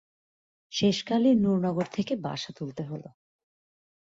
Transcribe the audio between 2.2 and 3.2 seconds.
বাসা তুলতে হল।